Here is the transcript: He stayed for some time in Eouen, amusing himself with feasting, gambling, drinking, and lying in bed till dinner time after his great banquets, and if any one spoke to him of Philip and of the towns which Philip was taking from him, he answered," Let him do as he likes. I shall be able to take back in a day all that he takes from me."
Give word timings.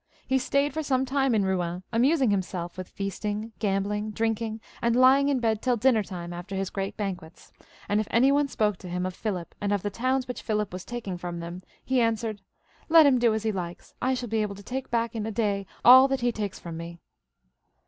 He 0.25 0.39
stayed 0.39 0.73
for 0.73 0.81
some 0.81 1.05
time 1.05 1.35
in 1.35 1.43
Eouen, 1.43 1.83
amusing 1.93 2.31
himself 2.31 2.75
with 2.75 2.89
feasting, 2.89 3.51
gambling, 3.59 4.09
drinking, 4.09 4.59
and 4.81 4.95
lying 4.95 5.29
in 5.29 5.39
bed 5.39 5.61
till 5.61 5.77
dinner 5.77 6.01
time 6.01 6.33
after 6.33 6.55
his 6.55 6.71
great 6.71 6.97
banquets, 6.97 7.51
and 7.87 7.99
if 8.01 8.07
any 8.09 8.31
one 8.31 8.47
spoke 8.47 8.77
to 8.77 8.89
him 8.89 9.05
of 9.05 9.13
Philip 9.13 9.53
and 9.61 9.71
of 9.71 9.83
the 9.83 9.91
towns 9.91 10.27
which 10.27 10.41
Philip 10.41 10.73
was 10.73 10.85
taking 10.85 11.19
from 11.19 11.39
him, 11.43 11.61
he 11.85 12.01
answered," 12.01 12.41
Let 12.89 13.05
him 13.05 13.19
do 13.19 13.35
as 13.35 13.43
he 13.43 13.51
likes. 13.51 13.93
I 14.01 14.15
shall 14.15 14.27
be 14.29 14.41
able 14.41 14.55
to 14.55 14.63
take 14.63 14.89
back 14.89 15.13
in 15.15 15.27
a 15.27 15.31
day 15.31 15.67
all 15.85 16.07
that 16.07 16.21
he 16.21 16.31
takes 16.31 16.57
from 16.57 16.77
me." 16.77 16.97